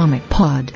[0.00, 0.72] Comic Pod.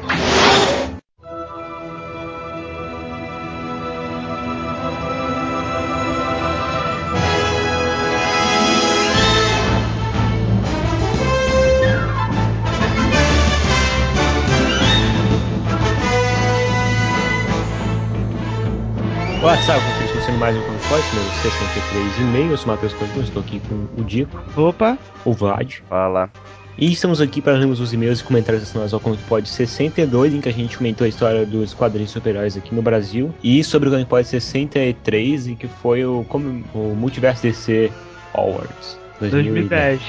[19.41, 22.51] Como que começando mais um Comic Pod, número 63 e meio.
[22.51, 24.99] Eu sou o Matheus Cosmo, estou aqui com o Dico, Opa!
[25.25, 25.81] o Vlad.
[25.89, 26.31] Fala.
[26.77, 30.41] E estamos aqui para lermos os e-mails e comentários relacionados ao Comic Pod 62, em
[30.41, 33.33] que a gente comentou a história dos quadrinhos super-heróis aqui no Brasil.
[33.45, 36.27] E sobre o Comic Pod 63, em que foi o,
[36.75, 37.93] o Multiverso DC
[38.35, 40.01] Awards 2010.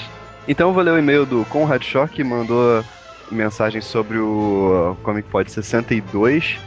[0.48, 2.84] Então eu vou ler o e-mail do Conrad Schock, que mandou
[3.32, 6.58] mensagem sobre o Comic Pod 62.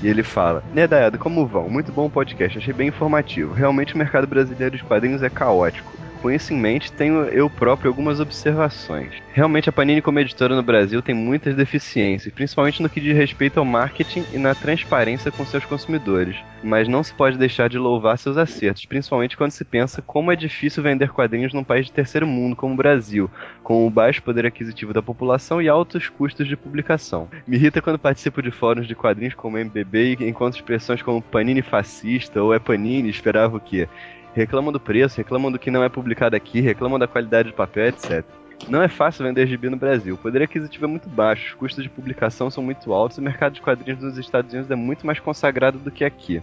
[0.00, 1.68] E ele fala: Nedaiado, como vão?
[1.68, 3.52] Muito bom o podcast, achei bem informativo.
[3.52, 5.92] Realmente o mercado brasileiro de quadrinhos é caótico.
[6.20, 9.12] Com isso em mente, tenho eu próprio algumas observações.
[9.32, 13.60] Realmente a Panini como editora no Brasil tem muitas deficiências, principalmente no que diz respeito
[13.60, 16.34] ao marketing e na transparência com seus consumidores.
[16.60, 20.36] Mas não se pode deixar de louvar seus acertos, principalmente quando se pensa como é
[20.36, 23.30] difícil vender quadrinhos num país de terceiro mundo como o Brasil,
[23.62, 27.28] com o baixo poder aquisitivo da população e altos custos de publicação.
[27.46, 31.62] Me irrita quando participo de fóruns de quadrinhos como MBB e encontro expressões como Panini
[31.62, 33.86] fascista ou é Panini, esperava o quê?
[34.34, 37.86] Reclamam do preço, reclamam do que não é publicado aqui, reclamam da qualidade do papel,
[37.88, 38.24] etc.
[38.66, 40.14] Não é fácil vender gibi no Brasil.
[40.14, 43.24] O poder aquisitivo é muito baixo, os custos de publicação são muito altos e o
[43.24, 46.42] mercado de quadrinhos nos Estados Unidos é muito mais consagrado do que aqui.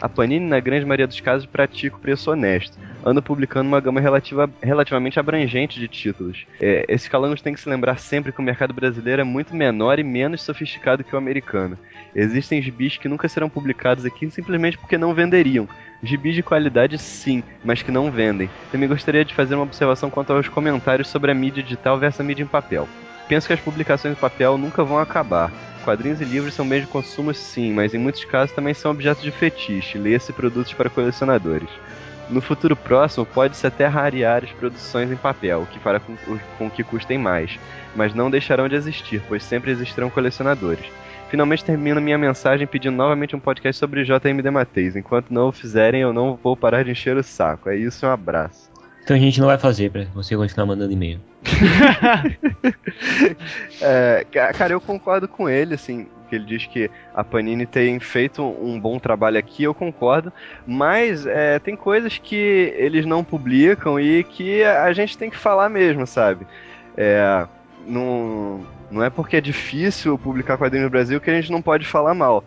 [0.00, 4.00] A Panini, na grande maioria dos casos, pratica o preço honesto, anda publicando uma gama
[4.00, 6.46] relativa, relativamente abrangente de títulos.
[6.60, 9.98] É, esses calangos têm que se lembrar sempre que o mercado brasileiro é muito menor
[9.98, 11.76] e menos sofisticado que o americano.
[12.14, 15.68] Existem gibis que nunca serão publicados aqui simplesmente porque não venderiam,
[16.02, 18.48] Gibis de qualidade sim, mas que não vendem.
[18.70, 22.24] Também gostaria de fazer uma observação quanto aos comentários sobre a mídia digital versus a
[22.24, 22.88] mídia em papel.
[23.28, 25.50] Penso que as publicações em papel nunca vão acabar.
[25.84, 29.22] Quadrinhos e livros são meios de consumo sim, mas em muitos casos também são objetos
[29.22, 31.68] de fetiche, lê-se produtos para colecionadores.
[32.30, 36.14] No futuro próximo, pode-se até rarear as produções em papel, o que fará com,
[36.58, 37.58] com que custem mais,
[37.96, 40.84] mas não deixarão de existir, pois sempre existirão colecionadores.
[41.28, 44.96] Finalmente termino minha mensagem pedindo novamente um podcast sobre JMD Mateis.
[44.96, 47.68] Enquanto não o fizerem, eu não vou parar de encher o saco.
[47.68, 48.70] É isso, um abraço.
[49.04, 51.20] Então a gente não vai fazer pra você continuar mandando e-mail.
[53.80, 58.42] é, cara, eu concordo com ele, assim, que ele diz que a Panini tem feito
[58.42, 60.30] um bom trabalho aqui, eu concordo,
[60.66, 65.70] mas é, tem coisas que eles não publicam e que a gente tem que falar
[65.70, 66.46] mesmo, sabe?
[66.96, 67.46] É,
[67.88, 68.60] não
[68.90, 72.14] não é porque é difícil publicar quadrinhos no Brasil que a gente não pode falar
[72.14, 72.44] mal.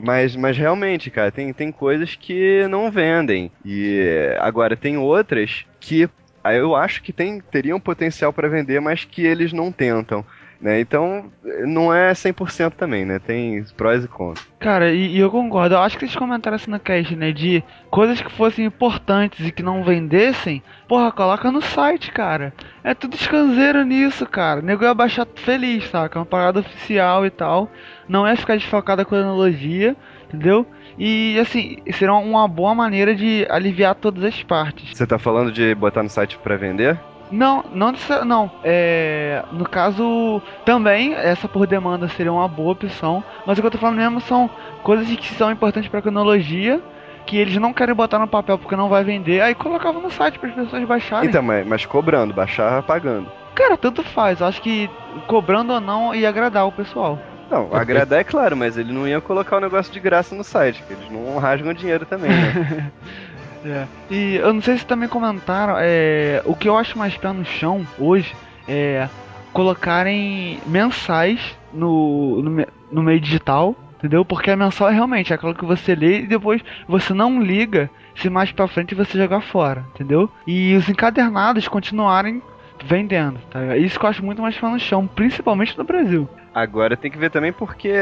[0.00, 3.50] Mas, mas realmente, cara, tem, tem coisas que não vendem.
[3.64, 6.08] E agora tem outras que
[6.44, 10.24] eu acho que tem, teriam potencial para vender, mas que eles não tentam.
[10.60, 10.80] Né?
[10.80, 11.30] Então,
[11.66, 13.20] não é 100% também, né?
[13.20, 14.46] Tem prós e contras.
[14.58, 15.76] Cara, e, e, eu concordo.
[15.76, 17.30] Eu acho que eles comentaram assim na cast, né?
[17.30, 22.52] De coisas que fossem importantes e que não vendessem, porra, coloca no site, cara.
[22.82, 24.58] É tudo escanzeiro nisso, cara.
[24.58, 26.18] O nego ia baixar feliz, saca?
[26.18, 27.70] Uma parada oficial e tal.
[28.08, 29.94] Não é ficar desfocado a cronologia,
[30.26, 30.66] entendeu?
[30.98, 34.96] E assim, será uma boa maneira de aliviar todas as partes.
[34.96, 36.98] Você tá falando de botar no site para vender?
[37.30, 37.92] Não, não,
[38.24, 38.50] não.
[38.64, 43.22] É, no caso, também, essa por demanda seria uma boa opção.
[43.46, 44.50] Mas o que eu tô falando mesmo são
[44.82, 46.80] coisas que são importantes pra cronologia,
[47.26, 50.38] que eles não querem botar no papel porque não vai vender, aí colocava no site
[50.38, 51.28] para as pessoas baixarem.
[51.28, 53.30] Então, mas, mas cobrando, baixar pagando.
[53.54, 54.40] Cara, tanto faz.
[54.40, 54.88] Eu acho que
[55.26, 57.18] cobrando ou não ia agradar o pessoal.
[57.50, 60.82] Não, agradar é claro, mas ele não ia colocar o negócio de graça no site,
[60.86, 62.90] que eles não rasgam dinheiro também, né?
[63.64, 63.86] É.
[64.10, 67.44] E eu não sei se também comentaram, é, o que eu acho mais pé no
[67.44, 68.34] chão hoje
[68.66, 69.08] é
[69.52, 71.40] colocarem mensais
[71.72, 74.24] no, no, no meio digital, entendeu?
[74.24, 78.28] Porque a mensal é realmente aquilo que você lê e depois você não liga se
[78.28, 80.30] mais pra frente você jogar fora, entendeu?
[80.46, 82.42] E os encadernados continuarem
[82.84, 83.76] vendendo, tá?
[83.76, 86.28] Isso que eu acho muito mais pé no chão, principalmente no Brasil.
[86.54, 87.92] Agora tem que ver também porque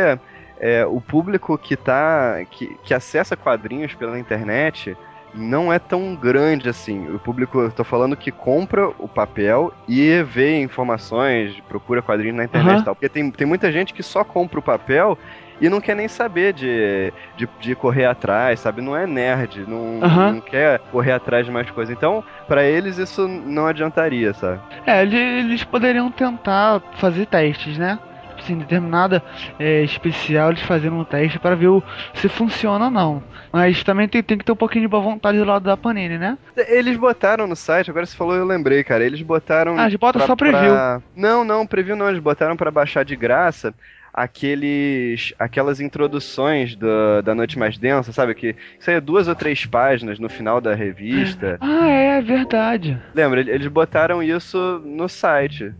[0.58, 2.44] é, o público que tá.
[2.50, 4.96] Que, que acessa quadrinhos pela internet
[5.36, 7.08] não é tão grande assim.
[7.08, 12.44] O público, eu tô falando que compra o papel e vê informações, procura quadrinhos na
[12.44, 12.80] internet uhum.
[12.80, 12.94] e tal.
[12.94, 15.18] Porque tem, tem muita gente que só compra o papel
[15.60, 18.82] e não quer nem saber de, de, de correr atrás, sabe?
[18.82, 20.32] Não é nerd, não, uhum.
[20.32, 21.94] não quer correr atrás de mais coisas.
[21.96, 24.60] Então, para eles isso não adiantaria, sabe?
[24.86, 27.98] É, eles poderiam tentar fazer testes, né?
[28.46, 29.22] Assim, determinada
[29.58, 31.82] é, especial, eles fazendo um teste para ver o,
[32.14, 33.22] se funciona ou não.
[33.52, 36.16] Mas também tem, tem que ter um pouquinho de boa vontade do lado da Panini,
[36.18, 36.38] né?
[36.56, 39.04] Eles botaram no site, agora você falou, eu lembrei, cara.
[39.04, 39.78] Eles botaram.
[39.78, 40.70] Ah, eles botam pra- só preview.
[40.70, 42.08] pra- Não, não, preview não.
[42.08, 43.74] Eles botaram pra baixar de graça
[44.30, 48.34] aqueles aquelas introduções do, da Noite Mais Densa, sabe?
[48.34, 51.58] Que isso aí é duas ou três páginas no final da revista.
[51.60, 52.98] Ah, é, é verdade.
[53.14, 53.40] Lembra?
[53.40, 55.72] Eles botaram isso no site.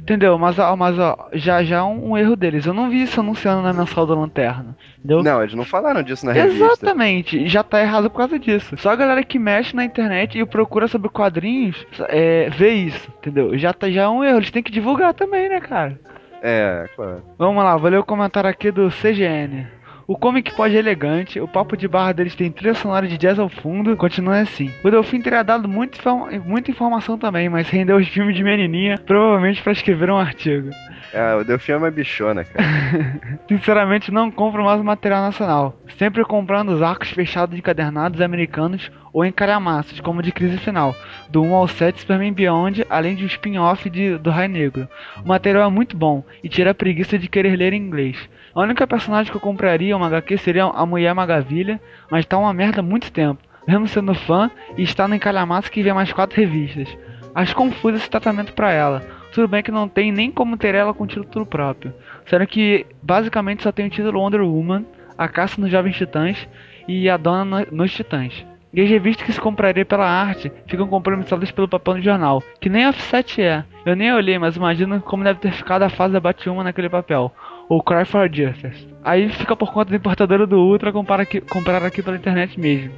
[0.00, 0.38] Entendeu?
[0.38, 2.66] Mas, ó, mas ó, já já é um, um erro deles.
[2.66, 4.76] Eu não vi isso anunciando na mensal da Lanterna.
[4.98, 5.22] Entendeu?
[5.22, 6.64] Não, eles não falaram disso na revista.
[6.64, 8.76] Exatamente, já tá errado por causa disso.
[8.78, 13.56] Só a galera que mexe na internet e procura sobre quadrinhos é, vê isso, entendeu?
[13.58, 15.98] Já, tá, já é um erro, eles têm que divulgar também, né, cara?
[16.42, 17.22] É, claro.
[17.38, 19.66] Vamos lá, vou ler o comentário aqui do CGN.
[20.06, 23.38] O Comic Pod é elegante, o papo de barra deles tem trilha sonora de jazz
[23.38, 24.70] ao fundo, continua assim.
[24.84, 28.98] O Delfim teria dado muita, informa- muita informação também, mas rendeu os filmes de menininha,
[28.98, 30.68] provavelmente pra escrever um artigo.
[31.10, 32.66] É, o Delfim é uma bichona, cara.
[33.48, 35.78] Sinceramente, não compro mais o material nacional.
[35.96, 40.94] Sempre comprando os arcos fechados de encadernados americanos ou em calhamaços, como de Crise Final,
[41.30, 44.88] do 1 ao 7 Superman Beyond, além de um spin-off do Raio Negro.
[45.24, 48.18] O material é muito bom e tira a preguiça de querer ler em inglês.
[48.54, 51.80] A única personagem que eu compraria uma HQ seria a Mulher Maravilha,
[52.10, 53.40] mas tá uma merda há muito tempo.
[53.66, 56.88] Mesmo sendo fã e está no encalhamaço que vê mais quatro revistas.
[57.34, 59.02] Acho confuso esse tratamento pra ela.
[59.32, 61.92] Tudo bem que não tem nem como ter ela com título próprio.
[62.26, 64.84] Sendo que basicamente só tem o título Wonder Woman,
[65.18, 66.46] a caça nos Jovens Titãs
[66.86, 68.46] e a Dona no- nos Titãs.
[68.72, 72.68] E as revistas que se compraria pela arte ficam compromissadas pelo papel no jornal, que
[72.68, 73.64] nem offset é.
[73.86, 77.32] Eu nem olhei, mas imagino como deve ter ficado a fase da Batwoman naquele papel.
[77.68, 78.86] Ou Cry for Justice.
[79.02, 82.92] Aí fica por conta da importadora do Ultra comprar aqui, comprar aqui pela internet mesmo.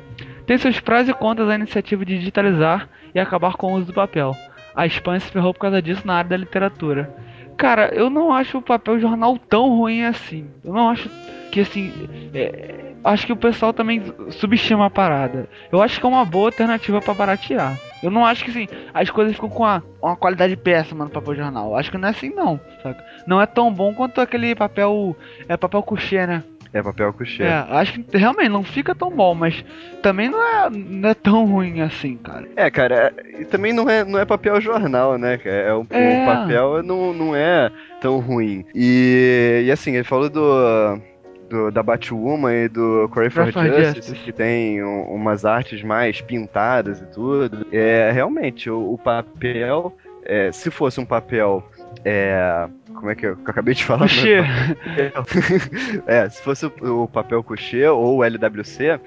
[0.46, 3.92] Tem seus prós e contras a iniciativa de digitalizar e acabar com o uso do
[3.92, 4.34] papel.
[4.74, 7.14] A Espanha se ferrou por causa disso na área da literatura.
[7.56, 10.46] Cara, eu não acho o papel jornal tão ruim assim.
[10.62, 11.08] Eu não acho
[11.50, 11.92] que assim.
[12.34, 15.48] é, acho que o pessoal também subestima a parada.
[15.72, 17.80] Eu acho que é uma boa alternativa pra baratear.
[18.02, 21.34] Eu não acho que assim, as coisas ficam com uma, uma qualidade péssima no papel
[21.34, 21.70] jornal.
[21.70, 23.02] Eu acho que não é assim não, saca?
[23.26, 25.16] Não é tão bom quanto aquele papel.
[25.48, 26.42] É papel couché, né?
[26.74, 27.44] É papel couché.
[27.44, 29.64] É, acho que realmente não fica tão bom, mas
[30.02, 32.46] também não é, não é tão ruim assim, cara.
[32.54, 35.40] É, cara, é- e também não é, não é papel jornal, né?
[35.44, 36.22] É um, É.
[36.22, 37.70] um papel não, não é
[38.00, 38.64] tão ruim.
[38.74, 41.00] E, e assim, ele falou do,
[41.48, 44.14] do da Batwoman e do Cry for for Justice, Justice.
[44.24, 47.66] que tem um- umas artes mais pintadas e tudo.
[47.72, 49.94] É, realmente, o, o papel,
[50.24, 51.62] é, se fosse um papel.
[52.04, 54.00] É, como é que eu, que eu acabei de falar?
[54.08, 54.42] Couché.
[56.06, 59.00] é, se fosse o, o papel couché ou o LWC,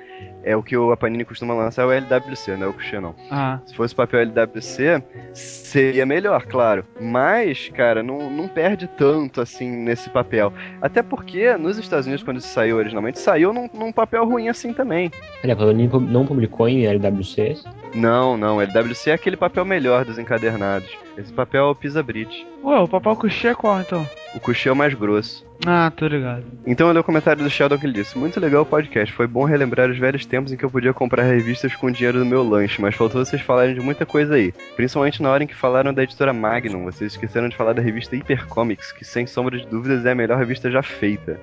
[0.44, 3.00] é o que o- a Panini costuma lançar é o LWC, não é o couché
[3.00, 3.16] não.
[3.30, 5.04] Ah, Se fosse papel LWC,
[5.34, 6.86] seria melhor, claro.
[7.00, 10.54] Mas, cara, não, não perde tanto assim nesse papel.
[10.82, 14.74] Até porque nos Estados Unidos, quando isso saiu originalmente, saiu num, num papel ruim assim
[14.74, 15.12] também.
[15.44, 17.56] Olha, a Panini não publicou em LWC.
[17.94, 20.90] Não, não, LWC é aquele papel melhor dos encadernados.
[21.18, 22.48] Esse papel é o Pisa Brit.
[22.64, 24.08] ué, o papel couché é qual então?
[24.36, 25.46] O couché é o mais grosso.
[25.66, 26.46] Ah, tô ligado.
[26.66, 29.28] Então eu li o comentário do Sheldon que ele disse: Muito legal o podcast, foi
[29.28, 32.26] bom relembrar os velhos tempos em que eu podia comprar revistas com o dinheiro do
[32.26, 34.54] meu lanche, mas faltou vocês falarem de muita coisa aí.
[34.76, 38.16] Principalmente na hora em que falaram da editora Magnum, vocês esqueceram de falar da revista
[38.16, 41.40] Hyper Comics, que sem sombra de dúvidas é a melhor revista já feita.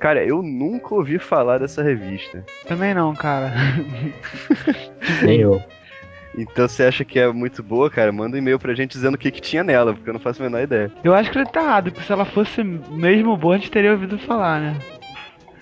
[0.00, 2.42] Cara, eu nunca ouvi falar dessa revista.
[2.66, 3.52] Também não, cara.
[5.22, 5.62] Nem eu.
[6.36, 8.10] Então você acha que é muito boa, cara?
[8.10, 10.40] Manda um e-mail pra gente dizendo o que, que tinha nela, porque eu não faço
[10.40, 10.90] a menor ideia.
[11.04, 13.92] Eu acho que ele tá errado, porque se ela fosse mesmo boa, a gente teria
[13.92, 14.76] ouvido falar, né?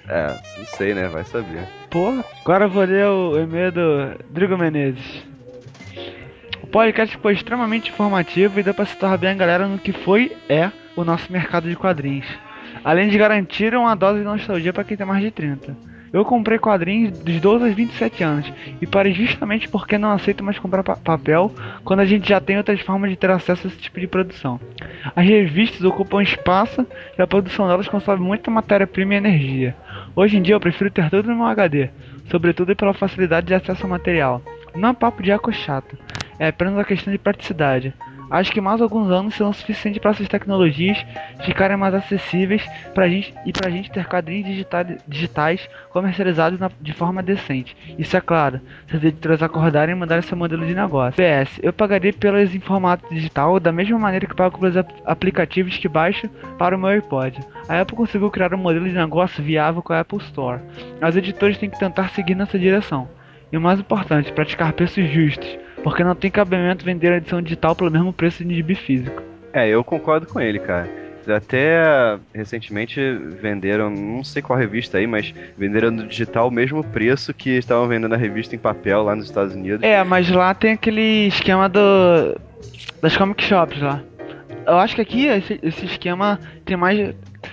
[0.08, 1.08] É, não sei, né?
[1.08, 1.66] Vai saber.
[1.90, 5.26] Pô, agora eu vou ler o e-mail do Drigo Menezes.
[6.62, 10.36] O podcast foi extremamente informativo e deu pra situar bem a galera no que foi
[10.48, 12.26] é o nosso mercado de quadrinhos.
[12.84, 15.76] Além de garantir uma dose de nostalgia pra quem tem mais de 30.
[16.10, 20.58] Eu comprei quadrinhos dos 12 aos 27 anos e parei justamente porque não aceito mais
[20.58, 21.52] comprar pa- papel
[21.84, 24.58] quando a gente já tem outras formas de ter acesso a esse tipo de produção.
[25.14, 26.86] As revistas ocupam espaço
[27.18, 29.76] e a produção delas consome muita matéria-prima e energia.
[30.16, 31.90] Hoje em dia eu prefiro ter tudo no meu HD,
[32.30, 34.40] sobretudo pela facilidade de acesso ao material.
[34.74, 35.94] Não é papo de eco chato,
[36.38, 37.92] é apenas uma questão de praticidade.
[38.30, 40.98] Acho que mais alguns anos serão suficientes para essas tecnologias
[41.44, 42.62] ficarem mais acessíveis
[42.94, 47.76] pra gente e pra gente ter quadrinhos digitali- digitais comercializados na- de forma decente.
[47.98, 51.14] Isso é claro, se as editoras acordarem e mandarem seu modelo de negócio.
[51.16, 55.76] PS, eu pagaria pelas em formato digital da mesma maneira que pago pelos ap- aplicativos
[55.76, 57.38] que baixo para o meu iPod.
[57.68, 60.60] A Apple conseguiu criar um modelo de negócio viável com a Apple Store.
[61.00, 63.08] As editoras têm que tentar seguir nessa direção.
[63.50, 65.48] E o mais importante, praticar preços justos,
[65.82, 69.22] porque não tem cabimento vender a edição digital pelo mesmo preço de gibi físico.
[69.52, 70.88] É, eu concordo com ele, cara.
[71.28, 73.00] Até recentemente
[73.40, 77.86] venderam, não sei qual revista aí, mas venderam no digital o mesmo preço que estavam
[77.86, 79.82] vendendo a revista em papel lá nos Estados Unidos.
[79.82, 82.40] É, mas lá tem aquele esquema do
[83.02, 84.02] das comic shops lá.
[84.66, 86.98] Eu acho que aqui esse, esse esquema tem mais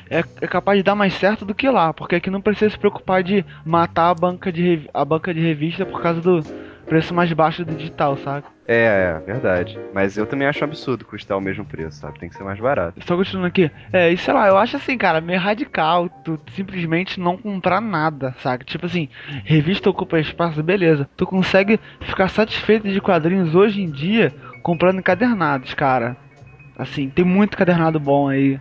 [0.10, 2.78] é, é, capaz de dar mais certo do que lá, porque aqui não precisa se
[2.78, 6.42] preocupar de matar a banca de a banca de revista por causa do
[6.86, 8.46] preço mais baixo do digital, sabe?
[8.68, 9.78] É, é, verdade.
[9.94, 12.20] Mas eu também acho um absurdo custar o mesmo preço, sabe?
[12.20, 13.00] Tem que ser mais barato.
[13.06, 13.70] Só continuando aqui.
[13.94, 18.36] É, e sei lá, eu acho assim, cara, meio radical tu simplesmente não comprar nada,
[18.42, 18.66] sabe?
[18.66, 19.08] Tipo assim,
[19.44, 21.08] revista ocupa espaço, beleza.
[21.16, 26.18] Tu consegue ficar satisfeito de quadrinhos hoje em dia comprando encadernados, cara.
[26.78, 28.60] Assim, tem muito cadernado bom aí.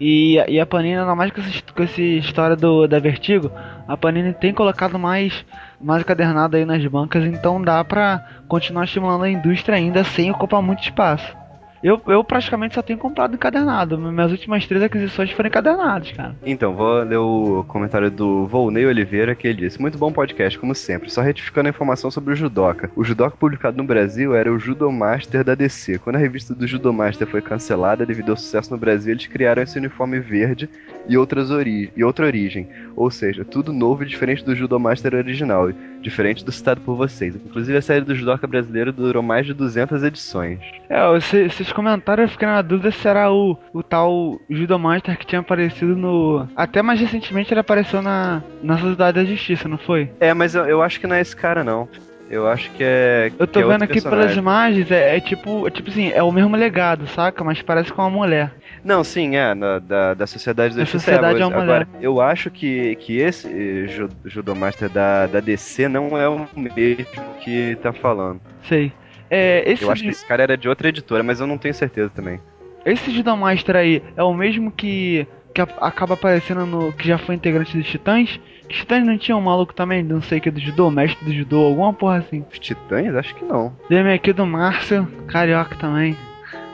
[0.00, 3.52] E, e a Panini, ainda mais com essa, com essa história do, da Vertigo,
[3.86, 5.44] a Panini tem colocado mais,
[5.78, 10.62] mais cadernado aí nas bancas, então dá pra continuar estimulando a indústria ainda sem ocupar
[10.62, 11.39] muito espaço.
[11.82, 13.98] Eu, eu praticamente só tenho comprado encadernado.
[13.98, 16.36] Minhas últimas três aquisições foram encadernadas, cara.
[16.44, 20.74] Então, vou ler o comentário do Volney Oliveira, que ele disse: Muito bom podcast, como
[20.74, 21.10] sempre.
[21.10, 22.90] Só retificando a informação sobre o Judoka.
[22.94, 25.98] O Judoka publicado no Brasil era o Judomaster da DC.
[25.98, 29.78] Quando a revista do Judomaster foi cancelada devido ao sucesso no Brasil, eles criaram esse
[29.78, 30.68] uniforme verde
[31.10, 32.68] e, outras ori e outra origem.
[32.96, 37.34] Ou seja, tudo novo e diferente do Judomaster original, diferente do citado por vocês.
[37.36, 40.58] Inclusive, a série do Judoka brasileiro durou mais de 200 edições.
[40.88, 45.40] É, esses comentários eu fiquei na dúvida se era o, o tal Judomaster que tinha
[45.40, 46.48] aparecido no.
[46.56, 50.10] Até mais recentemente ele apareceu na, na Sociedade da Justiça, não foi?
[50.20, 51.88] É, mas eu, eu acho que não é esse cara, não.
[52.30, 53.32] Eu acho que é.
[53.36, 54.28] Eu tô é vendo aqui personagem.
[54.28, 55.66] pelas imagens, é, é, tipo.
[55.66, 57.42] É tipo assim, é o mesmo legado, saca?
[57.42, 58.52] Mas parece com uma mulher.
[58.84, 61.04] Não, sim, é, na, da, da Sociedade da Justiça.
[61.04, 66.16] Sociedade é, uma Agora, eu acho que, que esse eh, Judomaster da, da DC não
[66.16, 67.06] é o mesmo
[67.40, 68.40] que tá falando.
[68.62, 68.92] Sei.
[69.30, 72.10] É, eu acho que esse cara era de outra editora, mas eu não tenho certeza
[72.10, 72.40] também.
[72.84, 77.76] Esse Judomaster aí é o mesmo que que acaba aparecendo no que já foi integrante
[77.76, 78.40] dos Titãs.
[78.68, 81.64] Os Titãs não tinha um maluco também, não sei que do judô, mestre do judô,
[81.64, 82.44] alguma porra assim.
[82.50, 83.14] Os Titãs?
[83.14, 83.74] Acho que não.
[83.88, 86.16] DM aqui do Márcio, carioca também.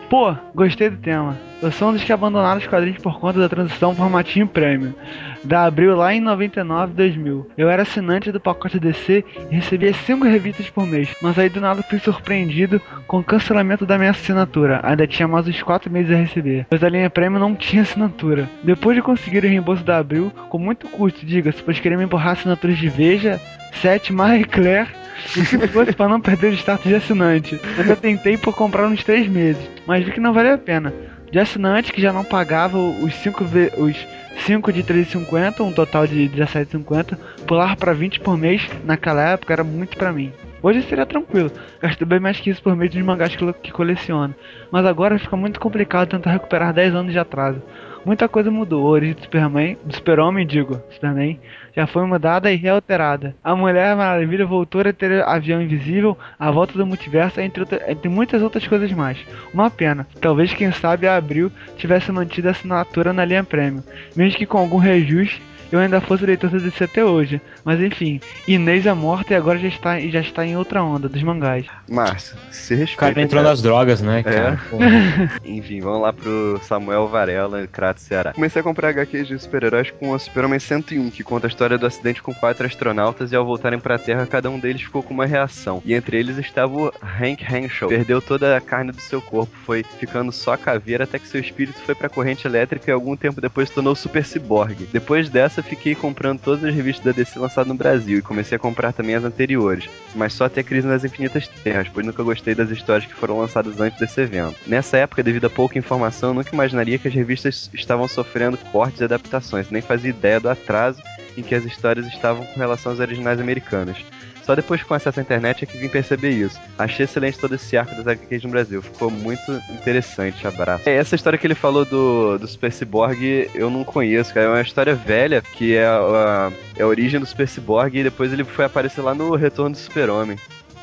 [0.09, 1.37] Pô, gostei do tema.
[1.61, 4.95] Eu sou um dos que abandonaram os quadrinhos por conta da transição formatinho prêmio.
[5.43, 7.51] Da Abril lá em 99 2000.
[7.59, 11.61] Eu era assinante do pacote DC e recebia 5 revistas por mês, mas aí do
[11.61, 14.81] nada fui surpreendido com o cancelamento da minha assinatura.
[14.85, 18.49] Ainda tinha mais uns 4 meses a receber, pois a linha prêmio não tinha assinatura.
[18.63, 22.35] Depois de conseguir o reembolso da Abril, com muito custo, diga-se, pois queria me empurrar
[22.35, 23.41] assinaturas de Veja,
[23.81, 24.89] 7 Marie Claire
[25.37, 27.61] e se fosse para não perder o status de assinante.
[27.79, 30.93] Ainda tentei por comprar uns 3 meses, mas vi que não valia a pena.
[31.31, 33.45] De assinante que já não pagava os 5
[33.79, 34.07] os
[34.45, 39.65] 5 de 3,50, um total de 17,50, pular para 20 por mês naquela época era
[39.65, 40.33] muito para mim.
[40.63, 44.35] Hoje seria tranquilo, gasto bem mais que isso por mês de mangás que, que coleciono,
[44.71, 47.63] mas agora fica muito complicado tentar recuperar 10 anos de atraso.
[48.05, 51.41] Muita coisa mudou, a origem do Superman, do Super-Homem, digo, Superman,
[51.77, 53.37] já foi mudada e realterada.
[53.45, 58.09] A Mulher Maravilha voltou a ter avião invisível, a volta do multiverso, entre, outra, entre
[58.09, 59.19] muitas outras coisas mais.
[59.53, 60.07] Uma pena.
[60.21, 63.85] Talvez, quem sabe, a Abril tivesse mantido a assinatura na linha Prêmio,
[64.17, 67.41] mesmo que com algum reajuste eu ainda fosse leitor do DC até hoje.
[67.65, 71.23] Mas enfim, Inês é morta e agora já está, já está em outra onda dos
[71.23, 71.67] mangás.
[71.89, 72.95] Márcio, se respeita.
[72.95, 73.51] O cara entrou cara.
[73.51, 74.61] nas drogas, né, cara?
[74.73, 75.47] É.
[75.49, 78.33] enfim, vamos lá pro Samuel Varela, Crato, Ceará.
[78.33, 81.87] Comecei a comprar HQs de super-heróis com o Super-Homem 101, que conta a história do
[81.87, 85.27] acidente com quatro astronautas e ao voltarem pra Terra, cada um deles ficou com uma
[85.27, 85.83] reação.
[85.85, 87.89] E entre eles estava o Hank Henshaw.
[87.89, 91.81] Perdeu toda a carne do seu corpo, foi ficando só caveira até que seu espírito
[91.81, 94.89] foi pra corrente elétrica e algum tempo depois tornou Super Cyborg.
[94.93, 98.59] Depois dessa, fiquei comprando todas as revistas da DC lançadas no Brasil e comecei a
[98.59, 102.55] comprar também as anteriores, mas só até a Crise nas Infinitas Terras, pois nunca gostei
[102.55, 104.57] das histórias que foram lançadas antes desse evento.
[104.67, 109.01] Nessa época, devido a pouca informação, eu nunca imaginaria que as revistas estavam sofrendo cortes
[109.01, 111.03] e adaptações, nem fazia ideia do atraso
[111.37, 113.99] em que as histórias estavam com relação às originais americanas.
[114.47, 116.61] Só depois com acesso à internet é que vim perceber isso.
[116.79, 118.81] Achei excelente todo esse arco das HQs no Brasil.
[118.81, 120.47] Ficou muito interessante.
[120.47, 120.89] Abraço.
[120.89, 124.47] É, essa história que ele falou do, do Super Cyborg eu não conheço, cara.
[124.47, 128.33] É uma história velha que é a, é a origem do Super Cyborg e depois
[128.33, 130.39] ele foi aparecer lá no Retorno do Super-Homem.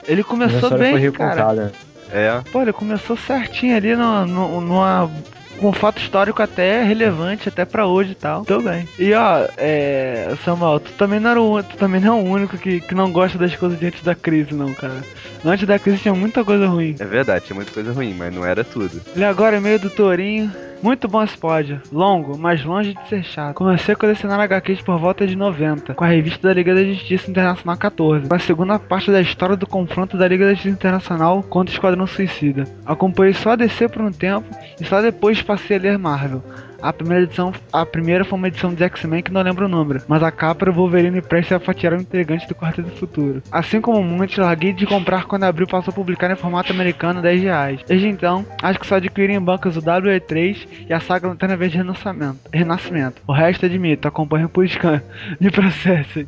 [0.05, 1.72] Ele começou bem, cara.
[2.12, 2.41] É.
[2.51, 5.10] Pô, ele começou certinho ali no, no, numa
[5.60, 8.45] com um fato histórico até relevante, até pra hoje e tal.
[8.45, 8.88] Tô bem.
[8.98, 10.36] E ó, é.
[10.43, 13.12] Samuel, tu também não era o, tu também não é o único que, que não
[13.12, 15.03] gosta das coisas de antes da crise, não, cara.
[15.45, 16.95] Antes da crise tinha muita coisa ruim.
[17.00, 19.01] É verdade, tinha muita coisa ruim, mas não era tudo.
[19.15, 20.51] Ele agora é meio do Torinho.
[20.83, 21.81] Muito bom esse pódio.
[21.93, 23.55] Longo, mas longe de ser chato.
[23.55, 27.31] Comecei a colecionar HQs por volta de 90, com a revista da Liga da Justiça
[27.31, 31.41] Internacional 14, com a segunda parte da história do confronto da Liga da Justiça Internacional
[31.43, 32.65] contra o Esquadrão Suicida.
[32.85, 34.45] Acompanhei só a DC por um tempo
[34.77, 36.43] e só depois passei a ler Marvel.
[36.83, 40.01] A primeira edição, a primeira foi uma edição de X-Men que não lembro o número,
[40.05, 43.41] mas a capa o Wolverine prestes a fatiar o integrante do Quarteto do Futuro.
[43.49, 47.41] Assim como muitos, larguei de comprar quando abriu passou a publicar em formato americano 10
[47.41, 47.79] reais.
[47.87, 51.77] Desde então, acho que só adquiri em bancas o WE3 e a saga Lanterna Verde
[51.77, 52.39] Renascimento.
[52.51, 53.21] Renascimento.
[53.25, 55.01] O resto admito, acompanho por scan.
[55.39, 56.27] Me processem.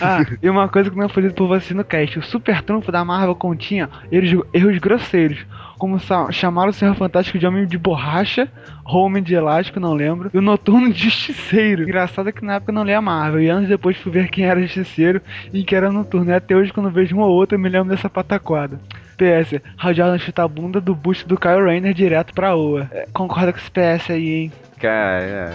[0.00, 2.90] Ah, e uma coisa que não foi dito por você no cast: o super trunfo
[2.90, 5.38] da Marvel continha erros, erros grosseiros
[5.82, 5.98] como
[6.30, 8.48] chamaram o Senhor Fantástico de Homem de Borracha,
[8.84, 11.82] ou Homem de Elástico, não lembro, e o Noturno de Justiceiro.
[11.82, 14.44] Engraçado é que na época eu não lia Marvel, e anos depois fui ver quem
[14.44, 15.20] era Justiceiro
[15.52, 16.30] e que era Noturno.
[16.30, 18.78] E até hoje, quando vejo uma ou outra, eu me lembro dessa pataquada.
[19.16, 22.88] PS, Hal Jordan chuta a bunda do busto do Kyle Rayner direto pra Oa.
[22.92, 24.52] É, concorda com esse PS aí, hein?
[24.78, 25.54] Cara, é.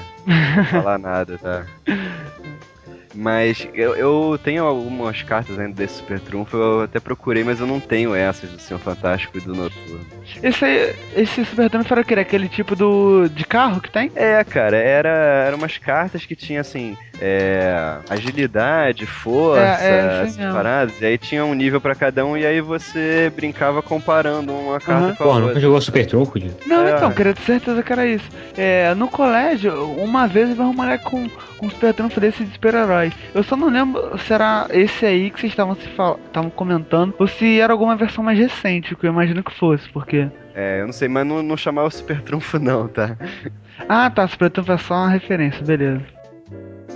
[0.58, 1.64] Não falar nada, tá?
[3.18, 7.66] Mas eu, eu tenho algumas cartas ainda desse Super Trunfo, eu até procurei, mas eu
[7.66, 10.06] não tenho essas do Senhor Fantástico e do Noturno.
[10.44, 14.12] Esse, esse Super Trunfo era aquele, aquele tipo do, de carro que tem?
[14.16, 20.38] É, cara, era, eram umas cartas que tinha assim, é, agilidade, força, é, é, essas
[20.38, 24.80] paradas, e aí tinha um nível para cada um, e aí você brincava comparando uma
[24.80, 25.16] carta uhum.
[25.16, 25.48] com a outra.
[25.48, 26.34] nunca jogou Super Trunfo?
[26.68, 26.96] Não, é.
[26.96, 28.30] então, queria ter certeza que era isso.
[28.56, 32.52] É, no colégio, uma vez eu vi um moleque com, com Super Trunfo desse de
[32.54, 33.12] super-herói.
[33.34, 37.28] Eu só não lembro se era esse aí que vocês estavam se estavam comentando ou
[37.28, 40.28] se era alguma versão mais recente, que eu imagino que fosse, porque.
[40.54, 43.18] É, eu não sei, mas não, não chamava Super Trunfo não, tá?
[43.88, 46.02] Ah, tá, Super Trunfo é só uma referência, beleza.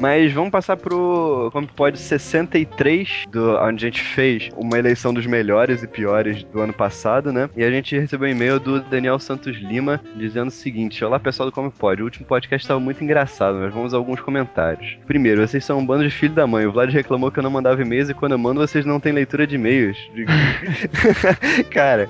[0.02, 5.28] Mas vamos passar pro como pode 63, do, onde a gente fez uma eleição dos
[5.28, 7.48] melhores e piores do ano passado, né?
[7.56, 11.48] E a gente recebeu um e-mail do Daniel Santos Lima dizendo o seguinte: Olá pessoal
[11.48, 14.98] do Como Pode, o último podcast estava muito engraçado, mas vamos a alguns comentários.
[15.06, 16.66] Primeiro, vocês são um bando de filho da mãe.
[16.66, 19.14] O Vlad reclamou que eu não mandava e-mails e quando eu mando vocês não têm
[19.14, 19.98] leitura de e-mails.
[21.70, 22.10] Cara,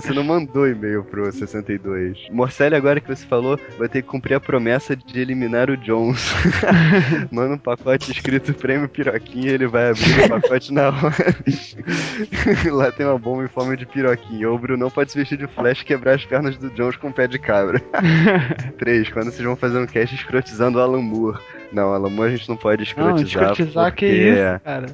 [0.00, 2.28] você não mandou e-mail pro 62.
[2.30, 6.32] Morcelli, agora que você falou, vai ter que cumprir a promessa de eliminar o Jones.
[7.30, 11.36] manda um pacote escrito prêmio piroquinha ele vai abrir o pacote na hora.
[12.72, 14.48] Lá tem uma bomba em forma de piroquinha.
[14.48, 17.08] Ou o Bruno pode se vestir de flash e quebrar as pernas do Jones com
[17.08, 17.80] um pé de cabra.
[18.78, 19.10] 3.
[19.10, 21.38] Quando vocês vão fazer um cast escrotizando o Alan Moore.
[21.72, 23.42] Não, Moore a gente não pode escrotizar.
[23.42, 24.06] Não, escrotizar porque...
[24.06, 24.86] que isso, cara.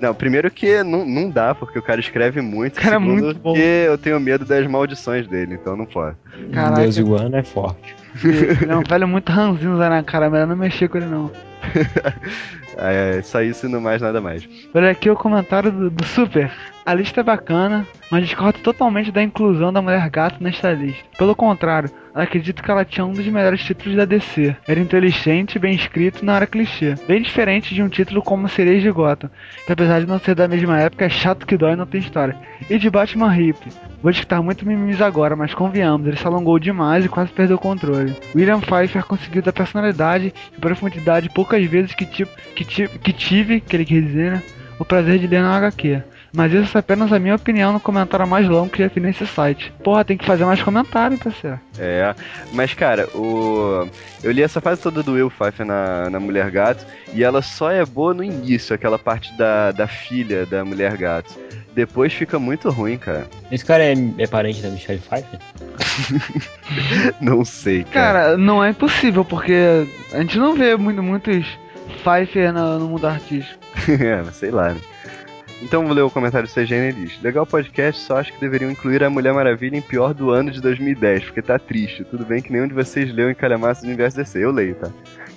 [0.00, 2.80] Não, primeiro que não, não dá, porque o cara escreve muito.
[2.80, 3.54] Cara, é segundo, muito bom.
[3.54, 6.16] que eu tenho medo das maldições dele, então não pode.
[6.52, 6.82] Caraca.
[6.82, 7.94] Deus o ano é forte.
[8.22, 11.30] Ele é um velho muito ranzinho na cara, melhor não mexer com ele não.
[12.76, 14.46] é, só isso e não mais nada mais.
[14.74, 16.50] Olha aqui o comentário do, do Super.
[16.86, 21.02] A lista é bacana, mas discordo totalmente da inclusão da Mulher Gato nesta lista.
[21.16, 24.54] Pelo contrário, acredito que ela tinha um dos melhores títulos da DC.
[24.68, 26.94] Era inteligente, bem escrito e não era clichê.
[27.08, 29.30] Bem diferente de um título como Sereias de Gotham,
[29.64, 32.02] que apesar de não ser da mesma época, é chato que dói e não tem
[32.02, 32.36] história.
[32.68, 33.66] E de Batman Hip.
[34.02, 37.60] Vou discutir muito mimimis agora, mas convenhamos, ele se alongou demais e quase perdeu o
[37.60, 38.14] controle.
[38.34, 43.74] William Pfeiffer conseguiu dar personalidade e profundidade poucas vezes que, tipo, que, que tive, que
[43.74, 44.42] ele quer dizer, né,
[44.78, 46.02] o prazer de ler na HQ.
[46.34, 49.24] Mas isso é apenas a minha opinião no comentário mais longo que já fiz nesse
[49.24, 49.72] site.
[49.84, 51.60] Porra, tem que fazer mais comentário, parceiro.
[51.78, 52.12] É,
[52.52, 53.88] mas cara, o.
[54.22, 57.70] Eu li essa fase toda do Will Pfeiffer na, na Mulher Gato e ela só
[57.70, 61.38] é boa no início, aquela parte da, da filha da Mulher Gato.
[61.72, 63.26] Depois fica muito ruim, cara.
[63.50, 65.38] Esse cara é, é parente da Michelle Pfeiffer?
[67.20, 68.12] não sei, cara.
[68.12, 71.46] Cara, não é impossível, porque a gente não vê muito, muitos
[72.02, 73.58] Pfeiffer no, no mundo artístico.
[73.88, 74.80] é, sei lá, né?
[75.62, 78.70] Então vou ler o comentário do CGN e diz: Legal podcast, só acho que deveriam
[78.70, 82.04] incluir a Mulher Maravilha em pior do ano de 2010, porque tá triste.
[82.04, 84.44] Tudo bem que nenhum de vocês leu em Calhamaço do Universo DC.
[84.44, 84.90] Eu leio, tá?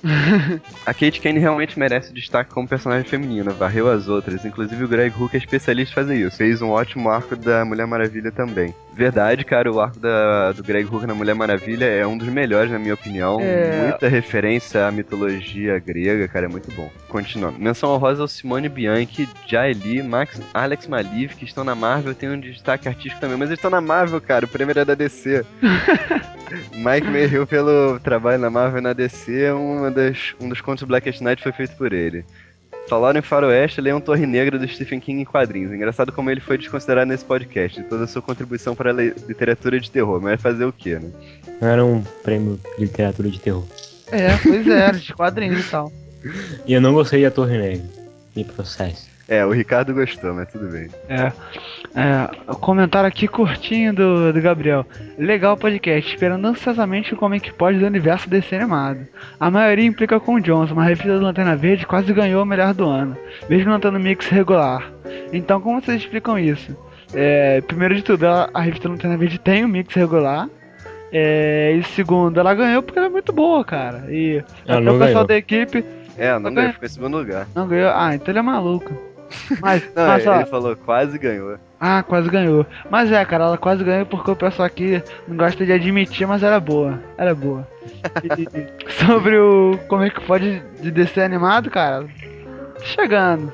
[0.86, 5.14] a Kate Kane realmente merece destaque como personagem feminina, varreu as outras, inclusive o Greg
[5.18, 6.38] Hook é especialista em fazer isso.
[6.38, 8.74] Fez um ótimo arco da Mulher Maravilha também.
[8.98, 12.72] Verdade, cara, o arco da, do Greg Hook na Mulher Maravilha é um dos melhores,
[12.72, 13.40] na minha opinião.
[13.40, 13.90] É...
[13.90, 16.90] Muita referência à mitologia grega, cara, é muito bom.
[17.08, 17.60] Continuando.
[17.60, 22.40] Menção honrosa ao Simone Bianchi, Jaeli, Max, Alex Maliv, que estão na Marvel, tem um
[22.40, 25.46] destaque artístico também, mas eles estão na Marvel, cara, o prêmio é da DC.
[26.74, 31.22] Mike Mayhew, pelo trabalho na Marvel e na DC, uma das, um dos contos Blackest
[31.22, 32.26] Night foi feito por ele.
[32.88, 35.74] Falaram em Faroeste, leiam Torre Negra do Stephen King em quadrinhos.
[35.74, 39.92] Engraçado como ele foi desconsiderado nesse podcast, toda a sua contribuição para a literatura de
[39.92, 40.22] terror.
[40.22, 41.12] Mas fazer o quê, né?
[41.60, 43.66] Não era um prêmio de literatura de terror.
[44.10, 45.92] É, pois é, de quadrinhos e tal.
[46.66, 47.86] E eu não gostei da Torre Negra.
[48.36, 49.08] Me processo.
[49.30, 50.88] É, o Ricardo gostou, mas tudo bem.
[51.10, 51.32] É.
[51.96, 54.86] É, o comentário aqui curtinho do, do Gabriel.
[55.18, 59.06] Legal podcast, esperando ansiosamente o Comic Pod do universo desse animado.
[59.40, 62.74] A maioria implica com o Jones, uma revista do Lanterna Verde quase ganhou o melhor
[62.74, 63.18] do ano,
[63.50, 64.90] mesmo não tendo mix regular.
[65.34, 66.74] Então, como vocês explicam isso?
[67.14, 70.48] É, primeiro de tudo, a, a revista Lanterna Verde tem um mix regular,
[71.12, 74.06] É, e segundo, ela ganhou porque ela é muito boa, cara.
[74.10, 75.28] E Ela até o pessoal ganhou.
[75.28, 75.84] da equipe
[76.18, 77.48] É, não ganhou, ficou em segundo lugar.
[77.56, 77.92] não ganhou.
[77.94, 79.07] Ah, então ele é maluco.
[79.62, 81.58] Mas, Não, mas ele, ó, ele falou quase ganhou.
[81.80, 82.66] ah, quase ganhou.
[82.90, 86.44] Mas é, cara, ela quase ganhou porque o pessoal aqui não gosta de admitir, mas
[86.44, 87.00] ela é boa.
[87.18, 87.68] Ela é boa.
[88.24, 92.06] E sobre o como é que pode de descer animado, cara,
[92.84, 93.52] chegando.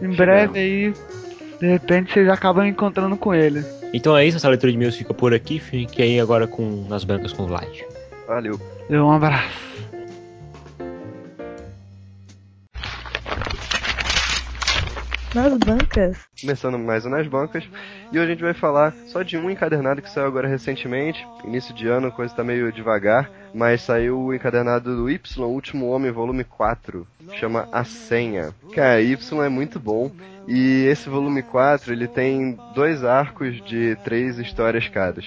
[0.00, 0.94] Em breve aí,
[1.60, 3.64] de repente vocês acabam encontrando com ele.
[3.92, 5.58] Então é isso, essa leitura de e-mails fica por aqui.
[5.58, 7.80] Fique aí agora com Nas Bancas com o Vlad.
[8.26, 8.60] Valeu.
[8.88, 9.68] Deu um abraço.
[15.34, 16.16] Nas bancas.
[16.40, 17.62] Começando mais um Nas Bancas.
[18.10, 21.26] E hoje a gente vai falar só de um encadernado que saiu agora recentemente.
[21.44, 23.30] Início de ano, coisa tá meio devagar.
[23.54, 27.06] Mas saiu o encadernado do Y, Último Homem, volume 4.
[27.34, 28.54] Chama A Senha.
[28.74, 30.10] Cara, Y é muito bom.
[30.46, 35.20] E esse volume 4, ele tem dois arcos de três histórias cada.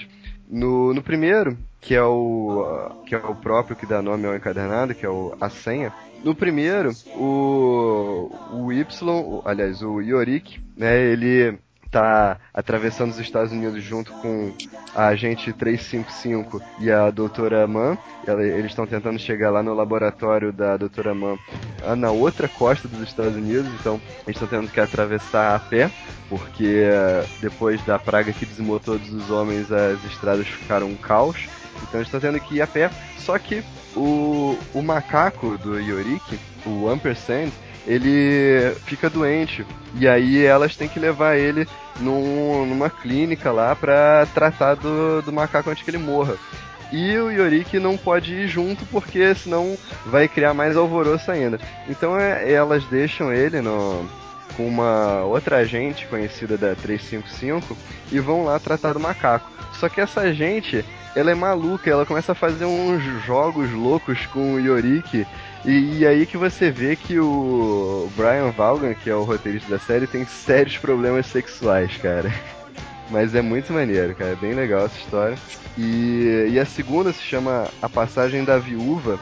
[0.52, 4.94] No, no primeiro, que é o que é o próprio que dá nome ao encadernado,
[4.94, 5.90] que é o A Senha.
[6.22, 11.58] No primeiro, o, o Y, aliás, o Yorick, né, ele
[11.92, 14.52] tá atravessando os Estados Unidos junto com
[14.94, 17.98] a agente 355 e a doutora Mann.
[18.26, 21.36] Eles estão tentando chegar lá no laboratório da doutora Mann
[21.84, 25.90] ah, na outra costa dos Estados Unidos, então eles estão tendo que atravessar a pé,
[26.28, 31.46] porque eh, depois da praga que dizimou todos os homens, as estradas ficaram um caos.
[31.82, 32.90] Então eles estão tendo que ir a pé.
[33.18, 33.62] Só que
[33.96, 37.50] o, o macaco do Yorick, o Ampersand,
[37.86, 39.64] ele fica doente.
[39.94, 41.66] E aí elas têm que levar ele
[42.00, 46.36] num- numa clínica lá pra tratar do, do macaco antes que ele morra.
[46.92, 51.58] E o Yorick não pode ir junto porque senão vai criar mais alvoroço ainda.
[51.88, 54.06] Então é- elas deixam ele no,
[54.56, 57.76] com uma outra agente conhecida da 355
[58.10, 59.50] e vão lá tratar do macaco.
[59.80, 64.54] Só que essa agente, ela é maluca, ela começa a fazer uns jogos loucos com
[64.54, 65.26] o Yorick.
[65.64, 69.78] E, e aí que você vê que o Brian Vaughan, que é o roteirista da
[69.78, 72.32] série, tem sérios problemas sexuais, cara.
[73.10, 74.32] Mas é muito maneiro, cara.
[74.32, 75.36] É bem legal essa história.
[75.76, 79.20] E, e a segunda se chama A Passagem da Viúva,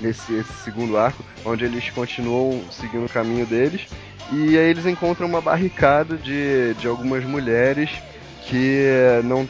[0.00, 3.82] nesse esse segundo arco, onde eles continuam seguindo o caminho deles.
[4.30, 7.90] E aí eles encontram uma barricada de, de algumas mulheres
[8.46, 8.86] que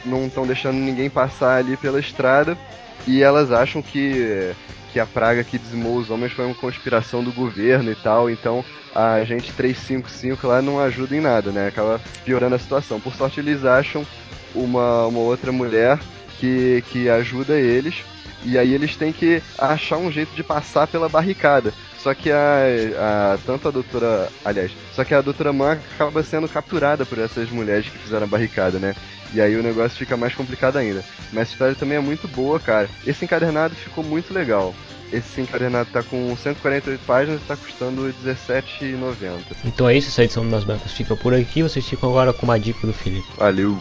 [0.05, 2.57] não estão deixando ninguém passar ali pela estrada.
[3.05, 4.53] E elas acham que,
[4.91, 8.29] que a praga que dizimou os homens foi uma conspiração do governo e tal.
[8.29, 11.67] Então a agente 355 lá não ajuda em nada, né?
[11.67, 12.99] Acaba piorando a situação.
[12.99, 14.05] Por sorte, eles acham
[14.53, 15.99] uma, uma outra mulher
[16.39, 18.03] que, que ajuda eles.
[18.45, 21.73] E aí eles têm que achar um jeito de passar pela barricada.
[22.03, 22.65] Só que a,
[22.99, 27.49] a tanto a doutora, aliás, só que a doutora Man acaba sendo capturada por essas
[27.49, 28.93] mulheres que fizeram a barricada, né?
[29.33, 31.01] E aí o negócio fica mais complicado ainda.
[31.31, 32.89] Mas a história também é muito boa, cara.
[33.07, 34.75] Esse encadernado ficou muito legal.
[35.13, 39.39] Esse encadernado tá com 148 páginas e tá custando R$17,90.
[39.63, 41.63] Então é isso, essa edição do Nas Bancas fica por aqui.
[41.63, 43.27] Vocês ficam agora com uma dica do Felipe.
[43.37, 43.79] Valeu!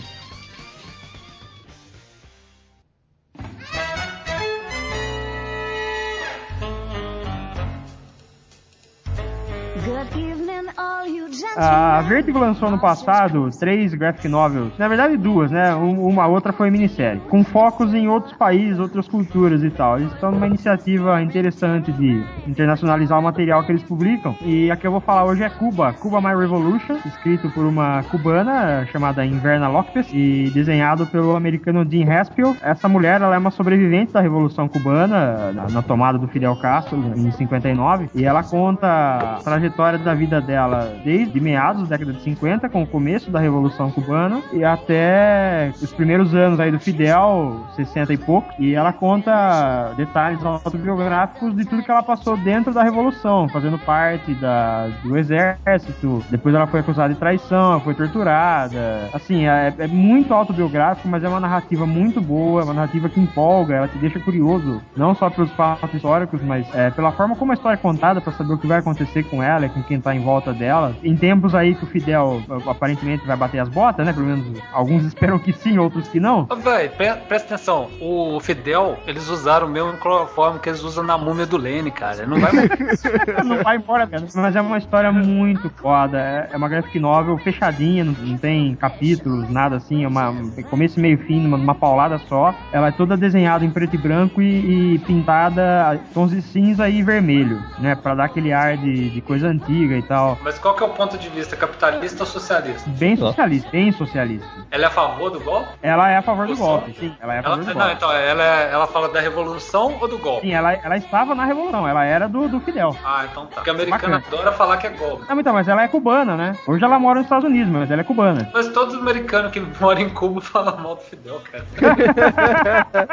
[11.56, 12.00] A.
[12.02, 15.74] Vertigo lançou no passado três graphic novels, na verdade duas, né?
[15.74, 19.98] Um- Uma outra foi minissérie, com focos em outros países, outras culturas e tal.
[19.98, 24.34] Eles estão numa iniciativa interessante de internacionalizar o material que eles publicam.
[24.42, 28.02] E a que eu vou falar hoje é Cuba, Cuba My Revolution, escrito por uma
[28.10, 32.56] cubana chamada Inverna Lopes e desenhado pelo americano Dean Haspel.
[32.62, 36.98] Essa mulher, ela é uma sobrevivente da Revolução Cubana, na, na tomada do Fidel Castro
[37.16, 42.22] em 59, e ela conta a trajetória da vida dela desde meados da década de
[42.22, 47.66] 50, com o começo da Revolução Cubana, e até os primeiros anos aí do Fidel,
[47.76, 52.82] 60 e pouco, e ela conta detalhes autobiográficos de tudo que ela passou dentro da
[52.82, 59.46] Revolução, fazendo parte da, do exército, depois ela foi acusada de traição, foi torturada, assim,
[59.46, 63.74] é, é muito autobiográfico, mas é uma narrativa muito boa, é uma narrativa que empolga,
[63.74, 67.54] ela te deixa curioso, não só pelos fatos históricos, mas é, pela forma como a
[67.54, 70.14] história é contada, pra saber o que vai acontecer com ela, e com quem tá
[70.14, 70.94] em volta dela.
[71.02, 74.12] Em tempos aí que o Fidel uh, aparentemente vai bater as botas, né?
[74.12, 76.46] Pelo menos alguns esperam que sim, outros que não.
[76.50, 77.88] Ô, Véi, pre- presta atenção.
[78.00, 82.26] O Fidel, eles usaram o mesmo cloroforme que eles usam na múmia do Lene, cara.
[82.26, 82.52] Não vai
[83.44, 84.24] não vai embora, cara.
[84.34, 86.18] Mas é uma história muito foda.
[86.18, 90.04] É é uma graphic novel fechadinha, não, tem capítulos, nada assim.
[90.04, 90.34] É uma
[90.68, 92.54] começo, meio fim, numa, numa paulada só.
[92.72, 97.02] Ela é toda desenhada em preto e branco e, e pintada tons de cinza e
[97.02, 97.94] vermelho, né?
[97.94, 100.36] Pra dar aquele ar de, de coisa antiga e tal.
[100.36, 100.38] tal.
[100.44, 101.56] Mas qual que é o ponto de vista?
[101.56, 102.88] Capitalista ou socialista?
[102.90, 104.46] Bem socialista, bem socialista.
[104.70, 105.68] Ela é a favor do golpe?
[105.82, 107.14] Ela é a favor do golpe, sim.
[107.20, 107.92] Ela é a Ela, favor do não, golpe.
[107.96, 110.46] então, ela, é- ela fala da revolução ou do golpe?
[110.46, 112.96] Sim, ela, ela estava na Revolução, ela era do, do Fidel.
[113.04, 113.56] Ah, então tá.
[113.56, 114.24] Porque a americana Bacana.
[114.28, 115.24] adora falar que é golpe.
[115.28, 116.56] Não, então, mas ela é cubana, né?
[116.66, 118.48] Hoje ela mora nos Estados Unidos, mas ela é cubana.
[118.52, 121.64] Mas todo americano que mora em Cuba fala mal do Fidel, cara.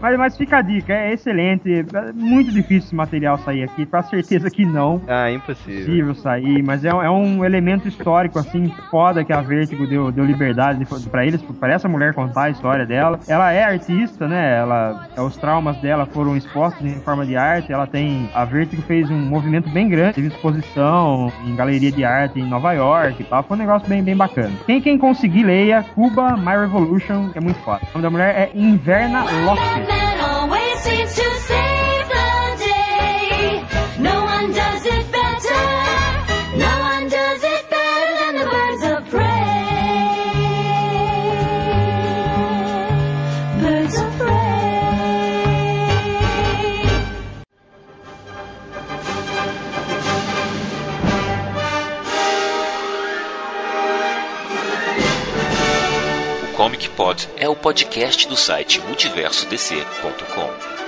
[0.00, 1.70] Mas, mas fica a dica, é excelente.
[1.72, 5.00] É muito difícil esse material sair aqui, com certeza que não.
[5.06, 5.84] Ah, impossível.
[5.84, 10.10] possível sair, mas é, um- é um elemento histórico, assim, foda que a Vertigo deu,
[10.12, 13.18] deu liberdade pra eles, pra essa mulher contar a história dela.
[13.28, 14.58] Ela é artista, né?
[14.58, 17.72] Ela, os traumas dela foram expostos em forma de arte.
[17.72, 18.28] Ela tem.
[18.34, 22.72] A Vertigo fez um movimento bem grande, teve exposição em galeria de arte em Nova
[22.72, 23.42] York e tal.
[23.42, 24.52] Foi um negócio bem, bem bacana.
[24.66, 27.80] Quem, quem conseguir, leia Cuba My Revolution, que é muito foda.
[27.94, 30.11] O nome da mulher é Inverna Lopes.
[56.82, 60.81] O Comic Pod é o podcast do site multiversodc.com.